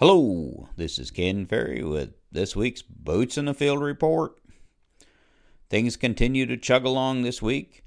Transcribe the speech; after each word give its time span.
Hello, 0.00 0.68
this 0.76 0.96
is 1.00 1.10
Ken 1.10 1.44
Ferrie 1.44 1.82
with 1.82 2.12
this 2.30 2.54
week's 2.54 2.82
Boots 2.82 3.36
in 3.36 3.46
the 3.46 3.52
Field 3.52 3.82
report. 3.82 4.38
Things 5.70 5.96
continue 5.96 6.46
to 6.46 6.56
chug 6.56 6.84
along 6.84 7.22
this 7.22 7.42
week. 7.42 7.82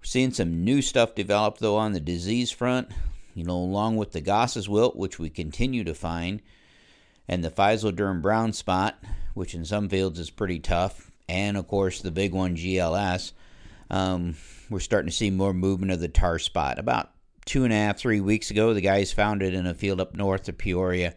We're 0.00 0.06
seeing 0.06 0.32
some 0.32 0.64
new 0.64 0.82
stuff 0.82 1.14
develop 1.14 1.58
though 1.58 1.76
on 1.76 1.92
the 1.92 2.00
disease 2.00 2.50
front, 2.50 2.88
you 3.36 3.44
know, 3.44 3.54
along 3.54 3.98
with 3.98 4.10
the 4.10 4.20
Goss's 4.20 4.68
wilt, 4.68 4.96
which 4.96 5.20
we 5.20 5.30
continue 5.30 5.84
to 5.84 5.94
find, 5.94 6.42
and 7.28 7.44
the 7.44 7.50
Physoderm 7.50 8.20
brown 8.20 8.52
spot, 8.52 8.98
which 9.34 9.54
in 9.54 9.64
some 9.64 9.88
fields 9.88 10.18
is 10.18 10.28
pretty 10.28 10.58
tough, 10.58 11.12
and 11.28 11.56
of 11.56 11.68
course 11.68 12.02
the 12.02 12.10
big 12.10 12.34
one 12.34 12.56
GLS. 12.56 13.30
Um, 13.90 14.34
we're 14.68 14.80
starting 14.80 15.10
to 15.10 15.16
see 15.16 15.30
more 15.30 15.54
movement 15.54 15.92
of 15.92 16.00
the 16.00 16.08
tar 16.08 16.40
spot. 16.40 16.80
About 16.80 17.11
two 17.44 17.64
and 17.64 17.72
a 17.72 17.76
half, 17.76 17.98
three 17.98 18.20
weeks 18.20 18.50
ago. 18.50 18.74
The 18.74 18.80
guys 18.80 19.12
found 19.12 19.42
it 19.42 19.54
in 19.54 19.66
a 19.66 19.74
field 19.74 20.00
up 20.00 20.14
north 20.14 20.48
of 20.48 20.58
Peoria, 20.58 21.14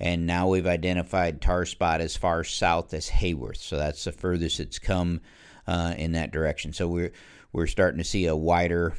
and 0.00 0.26
now 0.26 0.48
we've 0.48 0.66
identified 0.66 1.40
tar 1.40 1.66
spot 1.66 2.00
as 2.00 2.16
far 2.16 2.44
south 2.44 2.94
as 2.94 3.08
Heyworth. 3.08 3.56
So 3.56 3.76
that's 3.76 4.04
the 4.04 4.12
furthest 4.12 4.60
it's 4.60 4.78
come 4.78 5.20
uh, 5.66 5.94
in 5.96 6.12
that 6.12 6.32
direction. 6.32 6.72
So 6.72 6.88
we're 6.88 7.12
we're 7.52 7.66
starting 7.66 7.98
to 7.98 8.04
see 8.04 8.26
a 8.26 8.36
wider 8.36 8.94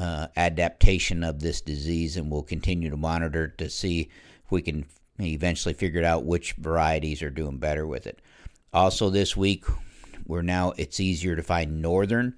uh, 0.00 0.28
adaptation 0.36 1.24
of 1.24 1.40
this 1.40 1.60
disease, 1.60 2.16
and 2.16 2.30
we'll 2.30 2.42
continue 2.42 2.90
to 2.90 2.96
monitor 2.96 3.48
to 3.48 3.68
see 3.70 4.10
if 4.44 4.50
we 4.50 4.62
can 4.62 4.86
eventually 5.20 5.74
figure 5.74 6.04
out 6.04 6.24
which 6.24 6.54
varieties 6.54 7.22
are 7.22 7.30
doing 7.30 7.58
better 7.58 7.86
with 7.86 8.06
it. 8.06 8.20
Also, 8.72 9.10
this 9.10 9.36
week, 9.36 9.64
we're 10.26 10.42
now 10.42 10.72
it's 10.76 11.00
easier 11.00 11.36
to 11.36 11.42
find 11.42 11.82
northern 11.82 12.34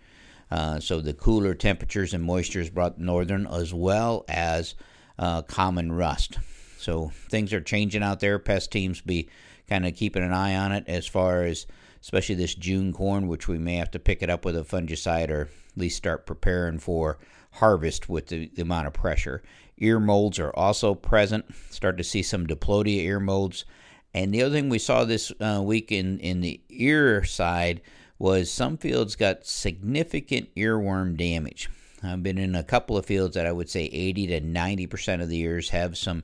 uh, 0.54 0.78
so 0.78 1.00
the 1.00 1.12
cooler 1.12 1.52
temperatures 1.52 2.14
and 2.14 2.24
moistures 2.24 2.72
brought 2.72 2.96
northern 2.96 3.44
as 3.44 3.74
well 3.74 4.24
as 4.28 4.76
uh, 5.18 5.42
common 5.42 5.90
rust. 5.90 6.38
So 6.78 7.10
things 7.28 7.52
are 7.52 7.60
changing 7.60 8.04
out 8.04 8.20
there. 8.20 8.38
Pest 8.38 8.70
teams 8.70 9.00
be 9.00 9.28
kind 9.68 9.84
of 9.84 9.96
keeping 9.96 10.22
an 10.22 10.32
eye 10.32 10.54
on 10.54 10.70
it 10.70 10.84
as 10.86 11.08
far 11.08 11.42
as 11.42 11.66
especially 12.00 12.36
this 12.36 12.54
June 12.54 12.92
corn, 12.92 13.26
which 13.26 13.48
we 13.48 13.58
may 13.58 13.74
have 13.74 13.90
to 13.90 13.98
pick 13.98 14.22
it 14.22 14.30
up 14.30 14.44
with 14.44 14.56
a 14.56 14.60
fungicide 14.60 15.28
or 15.28 15.48
at 15.72 15.76
least 15.76 15.96
start 15.96 16.24
preparing 16.24 16.78
for 16.78 17.18
harvest 17.54 18.08
with 18.08 18.28
the, 18.28 18.48
the 18.54 18.62
amount 18.62 18.86
of 18.86 18.92
pressure. 18.92 19.42
Ear 19.78 19.98
molds 19.98 20.38
are 20.38 20.52
also 20.54 20.94
present. 20.94 21.46
Start 21.68 21.98
to 21.98 22.04
see 22.04 22.22
some 22.22 22.46
diplodia 22.46 23.02
ear 23.02 23.18
molds. 23.18 23.64
And 24.12 24.32
the 24.32 24.44
other 24.44 24.54
thing 24.54 24.68
we 24.68 24.78
saw 24.78 25.04
this 25.04 25.32
uh, 25.40 25.60
week 25.64 25.90
in, 25.90 26.20
in 26.20 26.42
the 26.42 26.60
ear 26.68 27.24
side 27.24 27.80
was 28.18 28.50
some 28.50 28.76
fields 28.76 29.16
got 29.16 29.46
significant 29.46 30.54
earworm 30.54 31.16
damage. 31.16 31.68
I've 32.02 32.22
been 32.22 32.38
in 32.38 32.54
a 32.54 32.62
couple 32.62 32.96
of 32.96 33.06
fields 33.06 33.34
that 33.34 33.46
I 33.46 33.52
would 33.52 33.70
say 33.70 33.84
80 33.84 34.26
to 34.28 34.40
90% 34.40 35.22
of 35.22 35.28
the 35.28 35.40
ears 35.40 35.70
have 35.70 35.96
some 35.96 36.22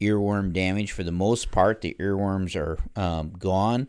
earworm 0.00 0.52
damage. 0.52 0.92
For 0.92 1.04
the 1.04 1.12
most 1.12 1.50
part, 1.50 1.80
the 1.80 1.96
earworms 2.00 2.56
are 2.56 2.78
um, 3.00 3.32
gone, 3.38 3.88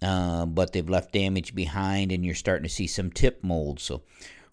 uh, 0.00 0.46
but 0.46 0.72
they've 0.72 0.88
left 0.88 1.12
damage 1.12 1.54
behind, 1.54 2.10
and 2.10 2.24
you're 2.24 2.34
starting 2.34 2.64
to 2.64 2.74
see 2.74 2.86
some 2.86 3.10
tip 3.10 3.44
mold. 3.44 3.78
So 3.80 4.02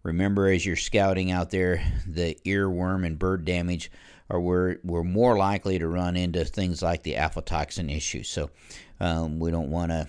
remember, 0.04 0.48
as 0.48 0.66
you're 0.66 0.76
scouting 0.76 1.32
out 1.32 1.50
there, 1.50 1.84
the 2.06 2.38
earworm 2.46 3.06
and 3.06 3.18
bird 3.18 3.46
damage 3.46 3.92
are 4.30 4.40
where 4.40 4.80
we're 4.84 5.04
more 5.04 5.38
likely 5.38 5.80
to 5.80 5.88
run 5.88 6.16
into 6.16 6.46
things 6.46 6.84
like 6.84 7.02
the 7.02 7.16
aflatoxin 7.16 7.94
issue. 7.96 8.24
So 8.24 8.52
um, 9.00 9.40
we 9.40 9.50
don't 9.50 9.72
want 9.72 9.92
to 9.92 10.08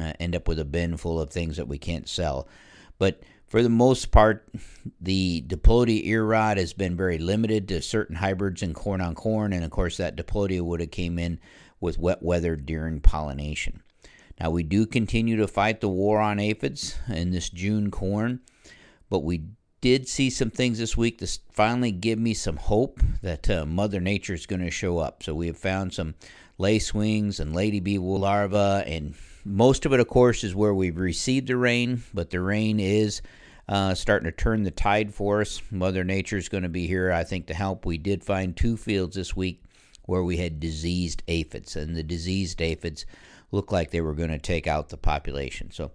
uh, 0.00 0.12
end 0.20 0.36
up 0.36 0.48
with 0.48 0.58
a 0.58 0.64
bin 0.64 0.96
full 0.96 1.20
of 1.20 1.30
things 1.30 1.56
that 1.56 1.68
we 1.68 1.78
can't 1.78 2.08
sell. 2.08 2.48
But 2.98 3.22
for 3.46 3.62
the 3.62 3.68
most 3.68 4.10
part, 4.10 4.48
the 5.00 5.42
Diplodia 5.42 6.02
ear 6.04 6.24
rot 6.24 6.56
has 6.56 6.72
been 6.72 6.96
very 6.96 7.18
limited 7.18 7.68
to 7.68 7.80
certain 7.82 8.16
hybrids 8.16 8.62
and 8.62 8.74
corn 8.74 9.00
on 9.00 9.14
corn, 9.14 9.52
and 9.52 9.64
of 9.64 9.70
course 9.70 9.96
that 9.98 10.16
Diplodia 10.16 10.64
would 10.64 10.80
have 10.80 10.90
came 10.90 11.18
in 11.18 11.38
with 11.80 11.98
wet 11.98 12.22
weather 12.22 12.56
during 12.56 13.00
pollination. 13.00 13.82
Now 14.40 14.50
we 14.50 14.62
do 14.62 14.86
continue 14.86 15.36
to 15.36 15.48
fight 15.48 15.80
the 15.80 15.88
war 15.88 16.20
on 16.20 16.38
aphids 16.38 16.96
in 17.08 17.30
this 17.30 17.48
June 17.48 17.90
corn, 17.90 18.40
but 19.08 19.20
we 19.20 19.44
did 19.80 20.08
see 20.08 20.30
some 20.30 20.50
things 20.50 20.78
this 20.78 20.96
week 20.96 21.18
that 21.18 21.38
finally 21.52 21.92
give 21.92 22.18
me 22.18 22.34
some 22.34 22.56
hope 22.56 23.00
that 23.22 23.48
uh, 23.48 23.64
Mother 23.64 24.00
Nature 24.00 24.34
is 24.34 24.46
going 24.46 24.62
to 24.62 24.70
show 24.70 24.98
up. 24.98 25.22
So 25.22 25.34
we 25.34 25.46
have 25.46 25.58
found 25.58 25.94
some 25.94 26.14
lacewings 26.58 27.40
and 27.40 27.54
lady 27.54 27.80
bee 27.80 27.98
larvae 27.98 28.56
and 28.86 29.14
most 29.46 29.86
of 29.86 29.92
it, 29.92 30.00
of 30.00 30.08
course, 30.08 30.42
is 30.42 30.56
where 30.56 30.74
we've 30.74 30.98
received 30.98 31.46
the 31.46 31.56
rain, 31.56 32.02
but 32.12 32.30
the 32.30 32.40
rain 32.40 32.80
is 32.80 33.22
uh, 33.68 33.94
starting 33.94 34.28
to 34.28 34.36
turn 34.36 34.64
the 34.64 34.72
tide 34.72 35.14
for 35.14 35.40
us. 35.40 35.62
Mother 35.70 36.02
Nature 36.02 36.36
is 36.36 36.48
going 36.48 36.64
to 36.64 36.68
be 36.68 36.88
here, 36.88 37.12
I 37.12 37.22
think, 37.22 37.46
to 37.46 37.54
help. 37.54 37.86
We 37.86 37.96
did 37.96 38.24
find 38.24 38.56
two 38.56 38.76
fields 38.76 39.14
this 39.14 39.36
week 39.36 39.62
where 40.02 40.24
we 40.24 40.36
had 40.36 40.58
diseased 40.58 41.22
aphids, 41.28 41.76
and 41.76 41.94
the 41.94 42.02
diseased 42.02 42.60
aphids 42.60 43.06
looked 43.52 43.70
like 43.70 43.90
they 43.90 44.00
were 44.00 44.14
going 44.14 44.30
to 44.30 44.38
take 44.38 44.66
out 44.66 44.88
the 44.88 44.96
population. 44.96 45.70
So, 45.70 45.92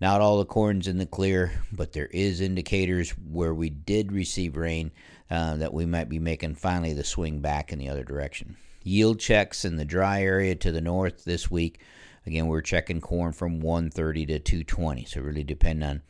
not 0.00 0.20
all 0.20 0.38
the 0.38 0.44
corn's 0.44 0.86
in 0.86 0.98
the 0.98 1.06
clear, 1.06 1.52
but 1.72 1.92
there 1.92 2.06
is 2.06 2.40
indicators 2.40 3.10
where 3.10 3.54
we 3.54 3.70
did 3.70 4.12
receive 4.12 4.56
rain 4.56 4.92
uh, 5.28 5.56
that 5.56 5.74
we 5.74 5.86
might 5.86 6.08
be 6.08 6.18
making 6.20 6.54
finally 6.54 6.92
the 6.92 7.04
swing 7.04 7.40
back 7.40 7.72
in 7.72 7.80
the 7.80 7.88
other 7.88 8.04
direction. 8.04 8.56
Yield 8.84 9.18
checks 9.20 9.64
in 9.64 9.76
the 9.76 9.84
dry 9.84 10.22
area 10.22 10.54
to 10.56 10.72
the 10.72 10.80
north 10.80 11.24
this 11.24 11.50
week 11.50 11.80
Again, 12.26 12.46
we're 12.46 12.60
checking 12.60 13.00
corn 13.00 13.32
from 13.32 13.60
130 13.60 14.26
to 14.26 14.38
220, 14.38 15.04
so 15.06 15.20
really 15.20 15.42
depend 15.42 15.82
on 15.82 16.02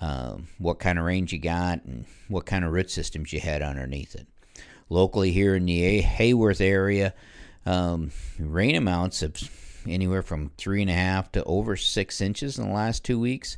uh, 0.00 0.36
what 0.58 0.78
kind 0.78 0.98
of 0.98 1.04
range 1.04 1.32
you 1.32 1.38
got 1.38 1.84
and 1.84 2.04
what 2.28 2.46
kind 2.46 2.64
of 2.64 2.72
root 2.72 2.90
systems 2.90 3.32
you 3.32 3.40
had 3.40 3.62
underneath 3.62 4.14
it. 4.14 4.26
Locally 4.88 5.32
here 5.32 5.56
in 5.56 5.66
the 5.66 6.02
Heyworth 6.02 6.60
area, 6.60 7.14
um, 7.64 8.12
rain 8.38 8.76
amounts 8.76 9.22
of 9.22 9.36
anywhere 9.88 10.22
from 10.22 10.52
three 10.56 10.82
and 10.82 10.90
a 10.90 10.94
half 10.94 11.32
to 11.32 11.42
over 11.44 11.76
six 11.76 12.20
inches 12.20 12.58
in 12.58 12.68
the 12.68 12.74
last 12.74 13.04
two 13.04 13.18
weeks. 13.18 13.56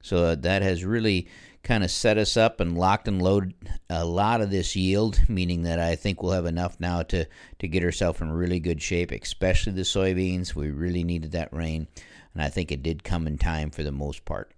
So 0.00 0.24
uh, 0.24 0.34
that 0.36 0.62
has 0.62 0.84
really 0.84 1.28
kind 1.64 1.82
of 1.82 1.90
set 1.90 2.18
us 2.18 2.36
up 2.36 2.60
and 2.60 2.78
locked 2.78 3.08
and 3.08 3.20
loaded 3.20 3.54
a 3.88 4.04
lot 4.04 4.42
of 4.42 4.50
this 4.50 4.76
yield, 4.76 5.18
meaning 5.28 5.62
that 5.62 5.80
I 5.80 5.96
think 5.96 6.22
we'll 6.22 6.32
have 6.32 6.46
enough 6.46 6.78
now 6.78 7.02
to, 7.04 7.26
to 7.58 7.68
get 7.68 7.82
ourselves 7.82 8.20
in 8.20 8.30
really 8.30 8.60
good 8.60 8.80
shape, 8.80 9.10
especially 9.10 9.72
the 9.72 9.82
soybeans. 9.82 10.54
We 10.54 10.70
really 10.70 11.02
needed 11.02 11.32
that 11.32 11.52
rain, 11.52 11.88
and 12.34 12.42
I 12.42 12.50
think 12.50 12.70
it 12.70 12.82
did 12.82 13.02
come 13.02 13.26
in 13.26 13.38
time 13.38 13.70
for 13.70 13.82
the 13.82 13.90
most 13.90 14.24
part. 14.24 14.52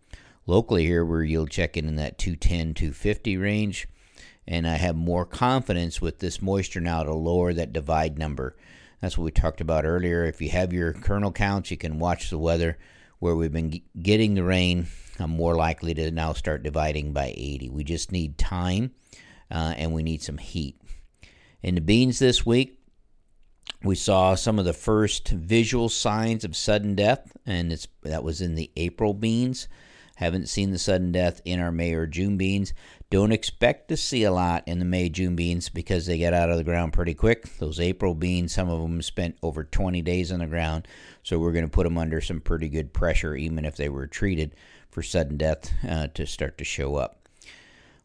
Locally 0.46 0.84
here, 0.84 1.04
we're 1.04 1.24
yield 1.24 1.50
checking 1.50 1.88
in 1.88 1.96
that 1.96 2.18
210, 2.18 2.74
250 2.74 3.36
range, 3.36 3.88
and 4.46 4.66
I 4.66 4.74
have 4.74 4.96
more 4.96 5.24
confidence 5.24 6.00
with 6.00 6.18
this 6.18 6.42
moisture 6.42 6.80
now 6.80 7.04
to 7.04 7.14
lower 7.14 7.52
that 7.52 7.72
divide 7.72 8.18
number. 8.18 8.56
That's 9.00 9.16
what 9.16 9.24
we 9.24 9.30
talked 9.30 9.60
about 9.60 9.84
earlier. 9.84 10.24
If 10.24 10.40
you 10.40 10.50
have 10.50 10.72
your 10.72 10.92
kernel 10.92 11.32
counts, 11.32 11.70
you 11.70 11.76
can 11.76 11.98
watch 11.98 12.30
the 12.30 12.38
weather 12.38 12.78
where 13.18 13.34
we've 13.34 13.52
been 13.52 13.80
getting 14.00 14.34
the 14.34 14.44
rain 14.44 14.86
I'm 15.20 15.30
more 15.30 15.54
likely 15.54 15.94
to 15.94 16.10
now 16.10 16.32
start 16.32 16.62
dividing 16.62 17.12
by 17.12 17.34
80. 17.36 17.70
We 17.70 17.84
just 17.84 18.12
need 18.12 18.38
time 18.38 18.92
uh, 19.50 19.74
and 19.76 19.92
we 19.92 20.02
need 20.02 20.22
some 20.22 20.38
heat. 20.38 20.80
In 21.62 21.74
the 21.74 21.80
beans 21.80 22.18
this 22.18 22.44
week, 22.44 22.80
we 23.82 23.94
saw 23.94 24.34
some 24.34 24.58
of 24.58 24.64
the 24.64 24.72
first 24.72 25.28
visual 25.28 25.88
signs 25.88 26.44
of 26.44 26.56
sudden 26.56 26.94
death, 26.94 27.36
and 27.44 27.72
it's 27.72 27.88
that 28.02 28.24
was 28.24 28.40
in 28.40 28.54
the 28.54 28.70
April 28.76 29.14
beans. 29.14 29.68
Haven't 30.16 30.48
seen 30.48 30.70
the 30.70 30.78
sudden 30.78 31.12
death 31.12 31.42
in 31.44 31.60
our 31.60 31.70
May 31.70 31.92
or 31.92 32.06
June 32.06 32.38
beans. 32.38 32.72
Don't 33.10 33.32
expect 33.32 33.88
to 33.88 33.98
see 33.98 34.24
a 34.24 34.32
lot 34.32 34.64
in 34.66 34.78
the 34.78 34.86
May 34.86 35.10
June 35.10 35.36
beans 35.36 35.68
because 35.68 36.06
they 36.06 36.16
get 36.16 36.32
out 36.32 36.50
of 36.50 36.56
the 36.56 36.64
ground 36.64 36.94
pretty 36.94 37.12
quick. 37.12 37.58
Those 37.58 37.78
April 37.78 38.14
beans, 38.14 38.54
some 38.54 38.70
of 38.70 38.80
them 38.80 39.02
spent 39.02 39.36
over 39.42 39.62
20 39.62 40.00
days 40.00 40.32
on 40.32 40.38
the 40.38 40.46
ground, 40.46 40.88
so 41.22 41.38
we're 41.38 41.52
going 41.52 41.66
to 41.66 41.70
put 41.70 41.84
them 41.84 41.98
under 41.98 42.22
some 42.22 42.40
pretty 42.40 42.70
good 42.70 42.94
pressure, 42.94 43.36
even 43.36 43.66
if 43.66 43.76
they 43.76 43.90
were 43.90 44.06
treated 44.06 44.54
for 44.96 45.02
sudden 45.02 45.36
death 45.36 45.74
uh, 45.86 46.06
to 46.14 46.24
start 46.24 46.56
to 46.56 46.64
show 46.64 46.94
up. 46.94 47.28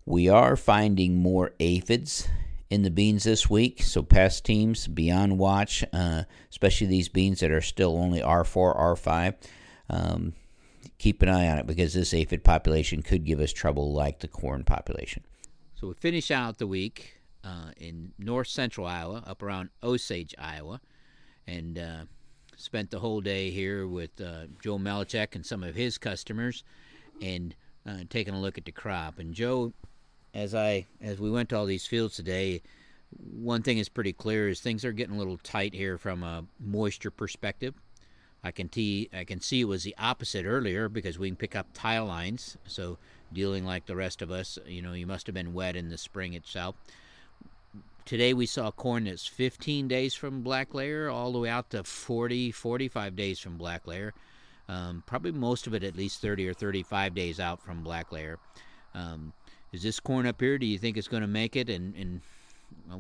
We 0.06 0.28
are 0.28 0.58
finding 0.58 1.16
more 1.16 1.54
aphids 1.62 2.28
in 2.70 2.82
the 2.82 2.92
beans 2.92 3.24
this 3.24 3.50
week, 3.50 3.82
so 3.82 4.04
pest 4.04 4.44
teams 4.44 4.90
beyond 4.90 5.40
watch, 5.40 5.86
uh, 5.94 6.24
especially 6.50 6.88
these 6.88 7.08
beans 7.08 7.40
that 7.40 7.50
are 7.50 7.62
still 7.62 7.96
only 7.96 8.20
R4, 8.20 8.78
R5. 8.78 9.36
Um, 9.90 10.34
keep 10.98 11.22
an 11.22 11.30
eye 11.30 11.48
on 11.48 11.60
it 11.60 11.66
because 11.66 11.94
this 11.94 12.14
aphid 12.14 12.44
population 12.44 13.02
could 13.02 13.24
give 13.24 13.40
us 13.40 13.54
trouble 13.54 13.94
like 13.94 14.20
the 14.20 14.28
corn 14.28 14.66
population. 14.66 15.24
So 15.76 15.88
we 15.88 15.94
finish 15.94 16.30
out 16.30 16.58
the 16.58 16.68
week 16.68 17.22
uh, 17.46 17.72
in 17.78 18.12
north 18.20 18.50
central 18.50 18.86
Iowa, 18.86 19.24
up 19.26 19.42
around 19.42 19.70
Osage, 19.82 20.36
Iowa, 20.38 20.82
and 21.48 21.80
uh, 21.80 22.04
spent 22.58 22.92
the 22.92 23.00
whole 23.00 23.22
day 23.22 23.50
here 23.50 23.88
with 23.88 24.20
uh, 24.20 24.48
Joe 24.62 24.78
Melichek 24.78 25.36
and 25.36 25.46
some 25.46 25.64
of 25.64 25.74
his 25.74 25.98
customers, 25.98 26.66
and 27.22 27.56
uh, 27.88 27.98
taking 28.10 28.34
a 28.34 28.42
look 28.42 28.58
at 28.58 28.66
the 28.66 28.72
crop. 28.72 29.20
And 29.20 29.34
Joe, 29.34 29.74
as 30.34 30.56
I 30.56 30.88
as 31.02 31.20
we 31.20 31.30
went 31.32 31.50
to 31.50 31.58
all 31.58 31.66
these 31.66 31.88
fields 31.88 32.16
today, 32.16 32.62
one 33.12 33.62
thing 33.62 33.78
is 33.78 33.90
pretty 33.90 34.14
clear: 34.14 34.50
is 34.50 34.60
things 34.60 34.86
are 34.86 34.92
getting 34.92 35.16
a 35.16 35.20
little 35.20 35.38
tight 35.38 35.74
here 35.74 35.98
from 35.98 36.24
a 36.24 36.46
moisture 36.60 37.12
perspective. 37.12 37.76
I 38.44 38.52
can 38.52 38.72
see 38.72 39.10
I 39.14 39.24
can 39.24 39.40
see 39.40 39.62
it 39.62 39.66
was 39.66 39.84
the 39.84 39.96
opposite 39.98 40.46
earlier 40.46 40.90
because 40.90 41.20
we 41.20 41.30
can 41.30 41.36
pick 41.36 41.56
up 41.56 41.68
tile 41.74 42.06
lines. 42.06 42.58
So 42.66 42.98
dealing 43.32 43.66
like 43.66 43.86
the 43.86 43.96
rest 43.96 44.22
of 44.22 44.32
us, 44.32 44.58
you 44.66 44.82
know, 44.82 44.94
you 44.94 45.08
must 45.08 45.28
have 45.28 45.36
been 45.36 45.54
wet 45.54 45.76
in 45.76 45.90
the 45.90 45.98
spring 45.98 46.34
itself. 46.34 46.76
today 48.04 48.34
we 48.34 48.46
saw 48.46 48.72
corn 48.72 49.06
that's 49.06 49.28
15 49.28 49.88
days 49.88 50.14
from 50.16 50.42
black 50.42 50.74
layer 50.74 51.10
all 51.10 51.32
the 51.32 51.40
way 51.40 51.50
out 51.50 51.70
to 51.70 51.84
40, 51.84 52.52
45 52.52 53.16
days 53.16 53.40
from 53.40 53.58
black 53.58 53.88
layer. 53.88 54.14
Um, 54.72 55.04
probably 55.06 55.34
most 55.34 55.68
of 55.68 55.74
it 55.74 55.84
at 55.84 55.98
least 55.98 56.22
30 56.22 56.48
or 56.48 56.54
35 56.54 57.14
days 57.14 57.42
out 57.42 57.62
from 57.62 57.84
black 57.84 58.14
layer. 58.14 58.40
Um, 58.94 59.34
is 59.74 59.84
this 59.84 60.00
corn 60.00 60.26
up 60.26 60.40
here? 60.40 60.58
Do 60.58 60.66
you 60.66 60.78
think 60.78 60.96
it's 60.96 61.10
going 61.10 61.22
to 61.22 61.28
make 61.28 61.58
it? 61.58 61.70
And, 61.70 61.94
and 61.96 62.22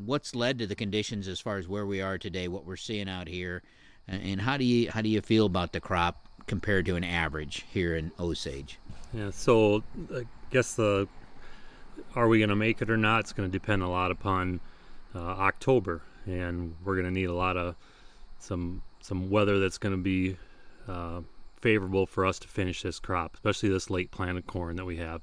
what's 0.06 0.36
led 0.36 0.60
to 0.60 0.68
the 0.68 0.76
conditions 0.76 1.30
as 1.30 1.40
far 1.40 1.58
as 1.58 1.70
where 1.70 1.86
we 1.86 2.02
are 2.02 2.18
today, 2.18 2.50
what 2.50 2.66
we're 2.66 2.76
seeing 2.76 3.08
out 3.08 3.30
here, 3.30 3.64
and 4.08 4.42
how 4.42 4.58
do 4.58 4.66
you 4.66 4.92
how 4.92 5.02
do 5.02 5.08
you 5.08 5.22
feel 5.22 5.46
about 5.46 5.72
the 5.72 5.80
crop 5.80 6.28
compared 6.46 6.86
to 6.88 6.96
an 6.98 7.04
average 7.06 7.66
here 7.72 7.96
in 7.96 8.12
Osage? 8.20 8.78
Yeah, 9.14 9.30
so 9.32 9.84
I 10.14 10.24
guess 10.50 10.74
the 10.74 11.08
are 12.16 12.28
we 12.28 12.40
going 12.40 12.50
to 12.50 12.56
make 12.56 12.82
it 12.82 12.90
or 12.90 12.98
not? 12.98 13.22
It's 13.22 13.32
going 13.32 13.50
to 13.50 13.52
depend 13.52 13.84
a 13.84 13.88
lot 13.88 14.12
upon 14.12 14.60
uh, 15.16 15.20
October, 15.20 16.02
and 16.26 16.76
we're 16.84 16.96
going 16.96 17.06
to 17.06 17.12
need 17.12 17.30
a 17.30 17.34
lot 17.34 17.56
of 17.56 17.76
some 18.40 18.82
some 19.00 19.30
weather 19.30 19.60
that's 19.60 19.78
going 19.78 19.96
to 19.96 20.02
be 20.02 20.36
uh, 20.88 21.22
favorable 21.62 22.06
for 22.06 22.26
us 22.26 22.40
to 22.40 22.48
finish 22.48 22.82
this 22.82 23.00
crop, 23.00 23.36
especially 23.36 23.70
this 23.70 23.90
late 23.90 24.12
planted 24.12 24.48
corn 24.48 24.76
that 24.76 24.86
we 24.86 24.98
have, 24.98 25.22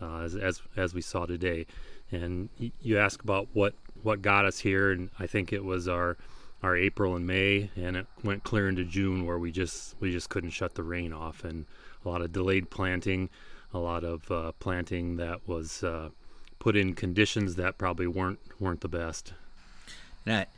uh, 0.00 0.20
as, 0.20 0.34
as 0.36 0.62
as 0.76 0.94
we 0.94 1.00
saw 1.00 1.26
today. 1.26 1.66
And 2.10 2.48
you 2.80 2.98
ask 2.98 3.22
about 3.22 3.48
what 3.52 3.74
what 4.02 4.22
got 4.22 4.44
us 4.44 4.60
here, 4.60 4.90
and 4.92 5.10
I 5.18 5.26
think 5.26 5.52
it 5.52 5.64
was 5.64 5.88
our 5.88 6.16
our 6.62 6.76
April 6.76 7.16
and 7.16 7.26
May, 7.26 7.70
and 7.76 7.96
it 7.96 8.06
went 8.22 8.44
clear 8.44 8.68
into 8.68 8.84
June 8.84 9.26
where 9.26 9.38
we 9.38 9.50
just 9.50 9.96
we 10.00 10.12
just 10.12 10.28
couldn't 10.28 10.50
shut 10.50 10.74
the 10.74 10.82
rain 10.82 11.12
off, 11.12 11.44
and 11.44 11.66
a 12.04 12.08
lot 12.08 12.22
of 12.22 12.32
delayed 12.32 12.70
planting, 12.70 13.28
a 13.72 13.78
lot 13.78 14.04
of 14.04 14.30
uh, 14.30 14.52
planting 14.60 15.16
that 15.16 15.46
was 15.46 15.82
uh, 15.82 16.10
put 16.58 16.76
in 16.76 16.94
conditions 16.94 17.56
that 17.56 17.78
probably 17.78 18.06
weren't 18.06 18.38
weren't 18.60 18.80
the 18.80 18.88
best. 18.88 19.32
That 20.24 20.50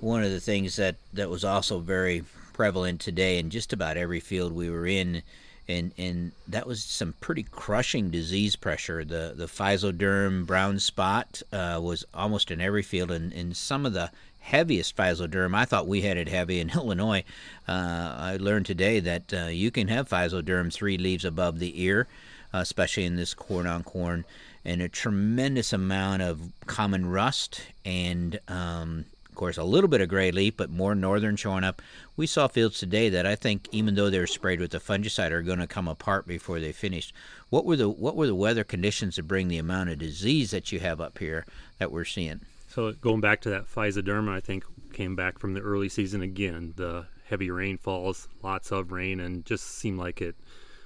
one 0.00 0.22
of 0.22 0.30
the 0.30 0.40
things 0.40 0.76
that 0.76 0.96
that 1.12 1.28
was 1.28 1.44
also 1.44 1.78
very 1.78 2.24
prevalent 2.52 3.00
today 3.00 3.38
in 3.38 3.50
just 3.50 3.72
about 3.72 3.96
every 3.96 4.20
field 4.20 4.52
we 4.52 4.70
were 4.70 4.86
in 4.86 5.22
and 5.68 5.92
and 5.96 6.32
that 6.48 6.66
was 6.66 6.82
some 6.82 7.14
pretty 7.20 7.44
crushing 7.44 8.10
disease 8.10 8.56
pressure. 8.56 9.04
The 9.04 9.32
the 9.36 9.46
physoderm 9.46 10.46
brown 10.46 10.78
spot 10.78 11.42
uh, 11.52 11.80
was 11.82 12.04
almost 12.12 12.50
in 12.50 12.60
every 12.60 12.82
field, 12.82 13.10
and, 13.10 13.32
and 13.32 13.56
some 13.56 13.86
of 13.86 13.92
the 13.92 14.10
heaviest 14.40 14.96
physoderm. 14.96 15.54
I 15.54 15.64
thought 15.64 15.86
we 15.86 16.02
had 16.02 16.16
it 16.16 16.28
heavy 16.28 16.60
in 16.60 16.70
Illinois. 16.74 17.24
Uh, 17.68 18.14
I 18.18 18.36
learned 18.40 18.66
today 18.66 19.00
that 19.00 19.32
uh, 19.32 19.46
you 19.46 19.70
can 19.70 19.88
have 19.88 20.08
physoderm 20.08 20.72
three 20.72 20.98
leaves 20.98 21.24
above 21.24 21.58
the 21.58 21.80
ear, 21.82 22.08
especially 22.52 23.04
in 23.04 23.16
this 23.16 23.34
corn 23.34 23.66
on 23.66 23.84
corn, 23.84 24.24
and 24.64 24.82
a 24.82 24.88
tremendous 24.88 25.72
amount 25.72 26.22
of 26.22 26.52
common 26.66 27.06
rust 27.06 27.62
and 27.84 28.40
um, 28.48 29.04
of 29.32 29.36
course, 29.36 29.56
a 29.56 29.64
little 29.64 29.88
bit 29.88 30.02
of 30.02 30.10
gray 30.10 30.30
leaf, 30.30 30.58
but 30.58 30.68
more 30.68 30.94
northern 30.94 31.36
showing 31.36 31.64
up. 31.64 31.80
We 32.18 32.26
saw 32.26 32.48
fields 32.48 32.78
today 32.78 33.08
that 33.08 33.24
I 33.24 33.34
think, 33.34 33.66
even 33.72 33.94
though 33.94 34.10
they're 34.10 34.26
sprayed 34.26 34.60
with 34.60 34.72
the 34.72 34.78
fungicide, 34.78 35.30
are 35.30 35.40
going 35.40 35.58
to 35.58 35.66
come 35.66 35.88
apart 35.88 36.26
before 36.26 36.60
they 36.60 36.70
finish. 36.70 37.14
What 37.48 37.64
were 37.64 37.76
the 37.76 37.88
what 37.88 38.14
were 38.14 38.26
the 38.26 38.34
weather 38.34 38.62
conditions 38.62 39.14
to 39.14 39.22
bring 39.22 39.48
the 39.48 39.56
amount 39.56 39.88
of 39.88 39.98
disease 39.98 40.50
that 40.50 40.70
you 40.70 40.80
have 40.80 41.00
up 41.00 41.16
here 41.16 41.46
that 41.78 41.90
we're 41.90 42.04
seeing? 42.04 42.42
So 42.68 42.92
going 42.92 43.22
back 43.22 43.40
to 43.42 43.50
that 43.50 43.64
physoderma, 43.64 44.32
I 44.32 44.40
think 44.40 44.64
came 44.92 45.16
back 45.16 45.38
from 45.38 45.54
the 45.54 45.60
early 45.60 45.88
season 45.88 46.20
again. 46.20 46.74
The 46.76 47.06
heavy 47.24 47.50
rainfalls, 47.50 48.28
lots 48.42 48.70
of 48.70 48.92
rain, 48.92 49.18
and 49.18 49.46
just 49.46 49.64
seemed 49.64 49.98
like 49.98 50.20
it 50.20 50.36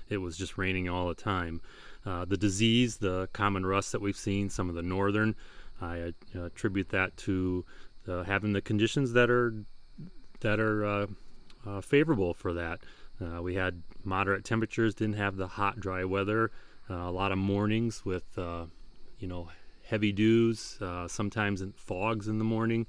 it 0.08 0.18
was 0.18 0.38
just 0.38 0.56
raining 0.56 0.88
all 0.88 1.08
the 1.08 1.16
time. 1.16 1.60
Uh, 2.04 2.24
the 2.24 2.36
disease, 2.36 2.98
the 2.98 3.28
common 3.32 3.66
rust 3.66 3.90
that 3.90 4.00
we've 4.00 4.16
seen, 4.16 4.50
some 4.50 4.68
of 4.68 4.76
the 4.76 4.82
northern, 4.82 5.34
I 5.80 6.12
attribute 6.32 6.90
that 6.90 7.16
to 7.18 7.64
uh, 8.08 8.22
having 8.24 8.52
the 8.52 8.60
conditions 8.60 9.12
that 9.12 9.30
are 9.30 9.54
that 10.40 10.60
are 10.60 10.84
uh, 10.84 11.06
uh, 11.66 11.80
favorable 11.80 12.34
for 12.34 12.52
that. 12.52 12.80
Uh, 13.20 13.42
we 13.42 13.54
had 13.54 13.82
moderate 14.04 14.44
temperatures, 14.44 14.94
didn't 14.94 15.16
have 15.16 15.36
the 15.36 15.46
hot, 15.46 15.80
dry 15.80 16.04
weather. 16.04 16.50
Uh, 16.88 16.94
a 16.94 17.10
lot 17.10 17.32
of 17.32 17.38
mornings 17.38 18.04
with 18.04 18.24
you 18.36 19.28
know 19.28 19.48
heavy 19.84 20.12
dews, 20.12 20.78
sometimes 21.06 21.62
in 21.62 21.72
fogs 21.72 22.28
in 22.28 22.38
the 22.38 22.44
morning. 22.44 22.86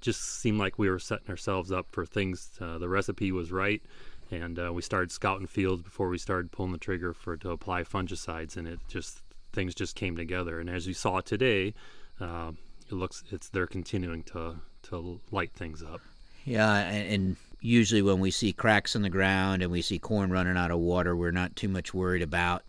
just 0.00 0.40
seemed 0.40 0.58
like 0.58 0.78
we 0.78 0.88
were 0.88 0.98
setting 0.98 1.28
ourselves 1.28 1.70
up 1.70 1.86
for 1.90 2.06
things. 2.06 2.50
the 2.58 2.88
recipe 2.88 3.30
was 3.32 3.52
right, 3.52 3.82
and 4.30 4.58
we 4.74 4.82
started 4.82 5.12
scouting 5.12 5.46
fields 5.46 5.82
before 5.82 6.08
we 6.08 6.18
started 6.18 6.50
pulling 6.50 6.72
the 6.72 6.78
trigger 6.78 7.12
for 7.12 7.36
to 7.36 7.50
apply 7.50 7.82
fungicides, 7.82 8.56
and 8.56 8.66
it 8.66 8.80
just 8.88 9.22
things 9.52 9.74
just 9.74 9.94
came 9.94 10.16
together. 10.16 10.58
And 10.58 10.70
as 10.70 10.86
you 10.86 10.94
saw 10.94 11.20
today, 11.20 11.74
uh, 12.20 12.52
it 12.90 12.94
looks 12.94 13.24
it's 13.30 13.48
they're 13.48 13.66
continuing 13.66 14.22
to 14.24 14.56
to 14.84 15.20
light 15.30 15.52
things 15.52 15.82
up. 15.82 16.00
Yeah, 16.44 16.74
and, 16.74 17.12
and 17.12 17.36
usually 17.60 18.02
when 18.02 18.20
we 18.20 18.30
see 18.30 18.52
cracks 18.52 18.96
in 18.96 19.02
the 19.02 19.10
ground 19.10 19.62
and 19.62 19.70
we 19.70 19.82
see 19.82 19.98
corn 19.98 20.30
running 20.30 20.56
out 20.56 20.70
of 20.70 20.78
water, 20.78 21.14
we're 21.14 21.30
not 21.30 21.54
too 21.54 21.68
much 21.68 21.94
worried 21.94 22.22
about 22.22 22.62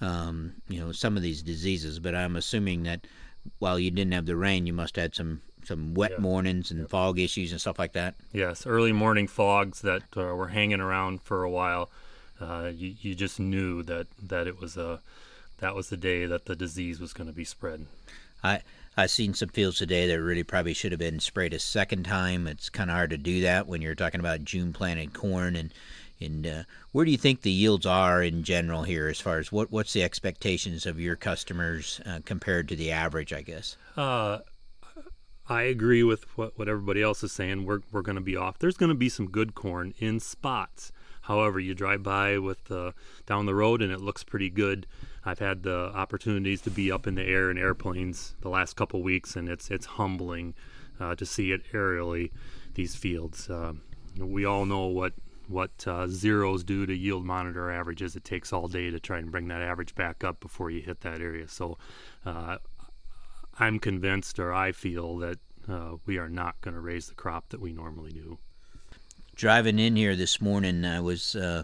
um, 0.00 0.54
you 0.68 0.80
know 0.80 0.92
some 0.92 1.16
of 1.16 1.22
these 1.22 1.42
diseases. 1.42 1.98
But 1.98 2.14
I'm 2.14 2.36
assuming 2.36 2.84
that 2.84 3.06
while 3.58 3.78
you 3.78 3.90
didn't 3.90 4.12
have 4.12 4.26
the 4.26 4.36
rain, 4.36 4.66
you 4.66 4.72
must 4.72 4.96
have 4.96 5.04
had 5.04 5.14
some 5.14 5.42
some 5.64 5.94
wet 5.94 6.12
yeah. 6.12 6.20
mornings 6.20 6.70
and 6.70 6.88
fog 6.88 7.18
issues 7.18 7.52
and 7.52 7.60
stuff 7.60 7.78
like 7.78 7.92
that. 7.92 8.14
Yes, 8.32 8.66
early 8.66 8.92
morning 8.92 9.26
fogs 9.26 9.82
that 9.82 10.02
uh, 10.16 10.34
were 10.34 10.48
hanging 10.48 10.80
around 10.80 11.22
for 11.22 11.42
a 11.42 11.50
while. 11.50 11.90
Uh, 12.40 12.70
you 12.74 12.94
you 13.00 13.14
just 13.14 13.38
knew 13.38 13.82
that 13.82 14.06
that 14.22 14.46
it 14.46 14.60
was 14.60 14.76
a 14.76 15.00
that 15.58 15.74
was 15.74 15.90
the 15.90 15.96
day 15.96 16.24
that 16.26 16.46
the 16.46 16.56
disease 16.56 17.00
was 17.00 17.12
going 17.12 17.26
to 17.26 17.32
be 17.32 17.44
spread. 17.44 17.86
I 18.42 18.62
I've 18.98 19.12
seen 19.12 19.32
some 19.32 19.50
fields 19.50 19.78
today 19.78 20.08
that 20.08 20.20
really 20.20 20.42
probably 20.42 20.74
should 20.74 20.90
have 20.90 20.98
been 20.98 21.20
sprayed 21.20 21.54
a 21.54 21.60
second 21.60 22.02
time. 22.02 22.48
It's 22.48 22.68
kind 22.68 22.90
of 22.90 22.96
hard 22.96 23.10
to 23.10 23.16
do 23.16 23.42
that 23.42 23.68
when 23.68 23.80
you're 23.80 23.94
talking 23.94 24.18
about 24.18 24.42
June 24.42 24.72
planted 24.72 25.14
corn. 25.14 25.54
And 25.54 25.72
and 26.20 26.44
uh, 26.44 26.62
where 26.90 27.04
do 27.04 27.12
you 27.12 27.16
think 27.16 27.42
the 27.42 27.52
yields 27.52 27.86
are 27.86 28.24
in 28.24 28.42
general 28.42 28.82
here, 28.82 29.06
as 29.06 29.20
far 29.20 29.38
as 29.38 29.52
what 29.52 29.70
what's 29.70 29.92
the 29.92 30.02
expectations 30.02 30.84
of 30.84 30.98
your 30.98 31.14
customers 31.14 32.00
uh, 32.06 32.18
compared 32.24 32.68
to 32.70 32.76
the 32.76 32.90
average? 32.90 33.32
I 33.32 33.42
guess. 33.42 33.76
Uh, 33.96 34.40
I 35.48 35.62
agree 35.62 36.02
with 36.02 36.24
what, 36.36 36.58
what 36.58 36.68
everybody 36.68 37.00
else 37.00 37.22
is 37.22 37.30
saying. 37.30 37.66
We're 37.66 37.82
we're 37.92 38.02
going 38.02 38.16
to 38.16 38.20
be 38.20 38.34
off. 38.34 38.58
There's 38.58 38.76
going 38.76 38.90
to 38.90 38.96
be 38.96 39.08
some 39.08 39.30
good 39.30 39.54
corn 39.54 39.94
in 40.00 40.18
spots. 40.18 40.90
However, 41.28 41.60
you 41.60 41.74
drive 41.74 42.02
by 42.02 42.38
with 42.38 42.70
uh, 42.72 42.92
down 43.26 43.44
the 43.44 43.54
road 43.54 43.82
and 43.82 43.92
it 43.92 44.00
looks 44.00 44.24
pretty 44.24 44.48
good. 44.48 44.86
I've 45.26 45.40
had 45.40 45.62
the 45.62 45.92
opportunities 45.94 46.62
to 46.62 46.70
be 46.70 46.90
up 46.90 47.06
in 47.06 47.16
the 47.16 47.22
air 47.22 47.50
in 47.50 47.58
airplanes 47.58 48.34
the 48.40 48.48
last 48.48 48.76
couple 48.76 49.02
weeks, 49.02 49.36
and 49.36 49.46
it's 49.46 49.70
it's 49.70 49.84
humbling 49.84 50.54
uh, 50.98 51.14
to 51.16 51.26
see 51.26 51.52
it 51.52 51.70
aerially. 51.74 52.30
These 52.72 52.96
fields, 52.96 53.50
uh, 53.50 53.74
we 54.18 54.46
all 54.46 54.64
know 54.64 54.86
what 54.86 55.12
what 55.48 55.86
uh, 55.86 56.06
zeros 56.08 56.64
do 56.64 56.86
to 56.86 56.96
yield 56.96 57.26
monitor 57.26 57.70
averages. 57.70 58.16
It 58.16 58.24
takes 58.24 58.50
all 58.50 58.66
day 58.66 58.90
to 58.90 58.98
try 58.98 59.18
and 59.18 59.30
bring 59.30 59.48
that 59.48 59.60
average 59.60 59.94
back 59.94 60.24
up 60.24 60.40
before 60.40 60.70
you 60.70 60.80
hit 60.80 61.02
that 61.02 61.20
area. 61.20 61.46
So, 61.46 61.76
uh, 62.24 62.56
I'm 63.58 63.78
convinced, 63.78 64.38
or 64.38 64.54
I 64.54 64.72
feel 64.72 65.18
that 65.18 65.38
uh, 65.68 65.96
we 66.06 66.16
are 66.16 66.30
not 66.30 66.58
going 66.62 66.74
to 66.74 66.80
raise 66.80 67.08
the 67.08 67.14
crop 67.14 67.50
that 67.50 67.60
we 67.60 67.72
normally 67.72 68.12
do 68.12 68.38
driving 69.38 69.78
in 69.78 69.94
here 69.94 70.16
this 70.16 70.40
morning, 70.40 70.84
I 70.84 71.00
was 71.00 71.36
uh, 71.36 71.62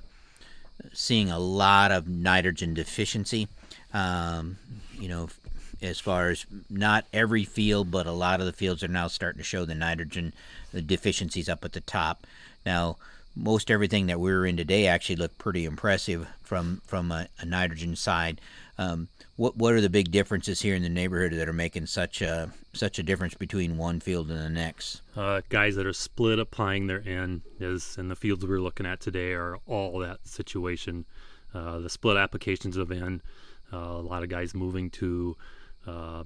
seeing 0.92 1.30
a 1.30 1.40
lot 1.40 1.90
of 1.90 2.08
nitrogen 2.08 2.72
deficiency. 2.72 3.48
Um, 3.92 4.56
you 4.98 5.08
know, 5.08 5.28
as 5.82 6.00
far 6.00 6.30
as 6.30 6.46
not 6.70 7.04
every 7.12 7.44
field, 7.44 7.90
but 7.90 8.06
a 8.06 8.12
lot 8.12 8.40
of 8.40 8.46
the 8.46 8.52
fields 8.52 8.82
are 8.82 8.88
now 8.88 9.08
starting 9.08 9.38
to 9.38 9.44
show 9.44 9.64
the 9.64 9.74
nitrogen 9.74 10.32
the 10.72 10.80
deficiencies 10.80 11.48
up 11.48 11.64
at 11.64 11.72
the 11.72 11.80
top. 11.80 12.26
Now, 12.64 12.96
most 13.36 13.70
everything 13.70 14.06
that 14.06 14.20
we 14.20 14.32
were 14.32 14.46
in 14.46 14.56
today 14.56 14.86
actually 14.86 15.16
looked 15.16 15.38
pretty 15.38 15.64
impressive 15.64 16.28
from 16.42 16.80
from 16.86 17.10
a, 17.10 17.26
a 17.40 17.44
nitrogen 17.44 17.96
side. 17.96 18.40
Um, 18.78 19.08
what 19.36 19.56
what 19.56 19.74
are 19.74 19.80
the 19.80 19.90
big 19.90 20.10
differences 20.10 20.62
here 20.62 20.74
in 20.74 20.82
the 20.82 20.88
neighborhood 20.88 21.32
that 21.32 21.48
are 21.48 21.52
making 21.52 21.86
such 21.86 22.22
a 22.22 22.50
such 22.72 22.98
a 22.98 23.02
difference 23.02 23.34
between 23.34 23.76
one 23.76 24.00
field 24.00 24.30
and 24.30 24.38
the 24.38 24.48
next? 24.48 25.02
Uh, 25.16 25.40
guys 25.48 25.74
that 25.76 25.86
are 25.86 25.92
split 25.92 26.38
applying 26.38 26.86
their 26.86 27.02
N 27.06 27.42
is 27.58 27.96
in 27.98 28.08
the 28.08 28.16
fields 28.16 28.46
we're 28.46 28.60
looking 28.60 28.86
at 28.86 29.00
today 29.00 29.32
are 29.32 29.58
all 29.66 29.98
that 29.98 30.26
situation. 30.26 31.04
Uh, 31.52 31.78
the 31.78 31.90
split 31.90 32.16
applications 32.16 32.76
of 32.76 32.90
N, 32.90 33.22
uh, 33.72 33.76
a 33.76 34.02
lot 34.02 34.22
of 34.22 34.28
guys 34.28 34.54
moving 34.54 34.90
to 34.90 35.36
uh, 35.86 36.24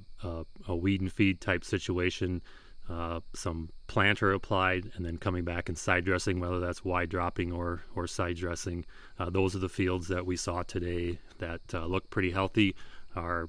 a 0.66 0.76
weed 0.76 1.00
and 1.00 1.12
feed 1.12 1.40
type 1.40 1.64
situation. 1.64 2.42
Uh, 2.88 3.20
some 3.34 3.68
planter 3.86 4.32
applied 4.32 4.90
and 4.94 5.04
then 5.04 5.18
coming 5.18 5.44
back 5.44 5.68
and 5.68 5.76
side 5.76 6.06
dressing, 6.06 6.40
whether 6.40 6.58
that's 6.58 6.82
wide 6.82 7.10
dropping 7.10 7.52
or, 7.52 7.82
or 7.94 8.06
side 8.06 8.36
dressing. 8.36 8.86
Uh, 9.18 9.28
those 9.28 9.54
are 9.54 9.58
the 9.58 9.68
fields 9.68 10.08
that 10.08 10.24
we 10.24 10.36
saw 10.36 10.62
today 10.62 11.18
that 11.38 11.60
look 11.86 12.08
pretty 12.08 12.30
healthy. 12.30 12.74
Our 13.16 13.48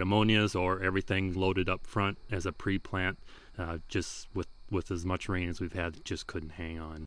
ammonias 0.00 0.54
or 0.54 0.82
everything 0.82 1.34
loaded 1.34 1.68
up 1.68 1.86
front 1.86 2.18
as 2.30 2.46
a 2.46 2.52
pre 2.52 2.78
plant, 2.78 3.18
uh, 3.58 3.78
just 3.88 4.28
with, 4.34 4.48
with 4.70 4.90
as 4.90 5.04
much 5.04 5.28
rain 5.28 5.48
as 5.48 5.60
we've 5.60 5.72
had, 5.72 6.04
just 6.04 6.26
couldn't 6.26 6.52
hang 6.52 6.78
on. 6.78 7.06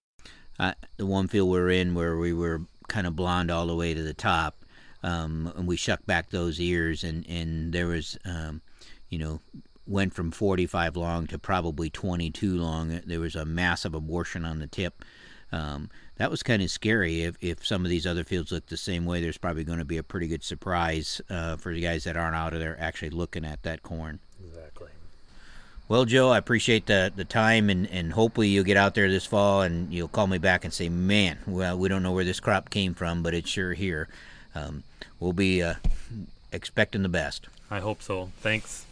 Uh, 0.59 0.74
the 0.97 1.05
one 1.05 1.27
field 1.27 1.50
we're 1.50 1.69
in 1.69 1.93
where 1.93 2.17
we 2.17 2.33
were 2.33 2.62
kind 2.88 3.05
of 3.05 3.15
blonde 3.15 3.51
all 3.51 3.67
the 3.67 3.75
way 3.75 3.93
to 3.93 4.01
the 4.01 4.13
top, 4.13 4.65
um, 5.03 5.51
and 5.55 5.67
we 5.67 5.75
shucked 5.75 6.07
back 6.07 6.29
those 6.29 6.59
ears, 6.59 7.03
and, 7.03 7.27
and 7.27 7.74
there 7.74 7.88
was, 7.88 8.17
um, 8.25 8.62
you 9.09 9.19
know, 9.19 9.39
went 9.86 10.13
from 10.13 10.31
45 10.31 10.97
long 10.97 11.27
to 11.27 11.38
probably 11.38 11.89
22 11.89 12.57
long. 12.57 13.01
There 13.05 13.19
was 13.19 13.36
a 13.36 13.45
massive 13.45 13.93
abortion 13.93 14.45
on 14.45 14.59
the 14.59 14.67
tip. 14.67 15.03
Um, 15.51 15.89
that 16.18 16.32
was 16.32 16.44
kind 16.44 16.62
of 16.62 16.70
scary. 16.70 17.24
If, 17.24 17.38
if 17.42 17.66
some 17.66 17.86
of 17.86 17.89
these 17.89 18.08
other 18.08 18.24
fields 18.24 18.51
look 18.51 18.66
the 18.68 18.77
same 18.77 19.06
way, 19.06 19.22
there's 19.22 19.38
probably 19.38 19.63
going 19.63 19.80
to 19.80 19.86
be 19.86 19.98
a 19.98 20.04
pretty 20.04 20.27
good 20.27 20.44
surprise 20.44 21.22
uh, 21.30 21.56
for 21.58 21.74
the 21.74 21.82
guys 21.82 22.04
that 22.06 22.18
aren't 22.18 22.36
out 22.36 22.54
of 22.54 22.60
there 22.60 22.75
actually 22.80 23.12
looking 23.12 23.46
at 23.46 23.63
that 23.63 23.84
corn. 23.84 24.20
Exactly. 24.44 24.89
Well, 25.88 26.04
Joe, 26.06 26.32
I 26.32 26.38
appreciate 26.38 26.88
the, 26.88 27.13
the 27.16 27.24
time, 27.24 27.70
and, 27.70 27.89
and 27.89 28.12
hopefully 28.12 28.50
you'll 28.50 28.66
get 28.66 28.75
out 28.75 28.94
there 28.94 29.10
this 29.10 29.25
fall 29.25 29.62
and 29.62 29.94
you'll 29.94 30.10
call 30.10 30.27
me 30.27 30.38
back 30.38 30.66
and 30.66 30.74
say, 30.74 30.89
man, 30.89 31.38
well, 31.48 31.77
we 31.77 31.88
don't 31.88 32.04
know 32.04 32.12
where 32.12 32.25
this 32.25 32.42
crop 32.42 32.70
came 32.70 32.94
from, 32.94 33.24
but 33.24 33.34
it's 33.34 33.50
sure 33.50 33.74
here. 33.74 34.10
Um, 34.54 34.84
we'll 35.20 35.32
be 35.34 35.63
uh, 35.63 35.75
expecting 36.51 37.04
the 37.04 37.10
best. 37.10 37.48
I 37.72 37.80
hope 37.80 38.01
so. 38.01 38.32
Thanks. 38.42 38.86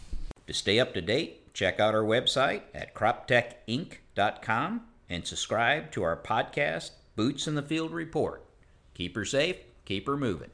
To 0.46 0.54
stay 0.54 0.78
up 0.78 0.94
to 0.94 1.02
date, 1.02 1.52
check 1.52 1.80
out 1.80 1.94
our 1.94 2.02
website 2.02 2.62
at 2.74 2.94
croptechinc.com 2.94 4.80
and 5.08 5.26
subscribe 5.26 5.90
to 5.92 6.02
our 6.02 6.16
podcast, 6.16 6.90
Boots 7.14 7.46
in 7.46 7.54
the 7.54 7.62
Field 7.62 7.92
Report. 7.92 8.44
Keep 8.94 9.14
her 9.14 9.24
safe, 9.24 9.56
keep 9.84 10.06
her 10.06 10.16
moving. 10.16 10.50